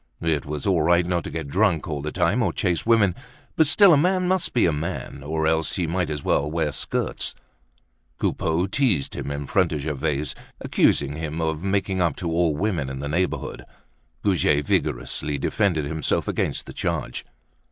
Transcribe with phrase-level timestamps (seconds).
[0.23, 3.13] It was all right not to get drunk all the time or chase women,
[3.55, 6.71] but still, a man must be a man, or else he might as well wear
[6.71, 7.35] skirts.
[8.17, 12.59] Coupeau teased him in front of Gervaise, accusing him of making up to all the
[12.61, 13.63] women in the neighborhood.
[14.23, 17.23] Goujet vigorously defended himself against the charge.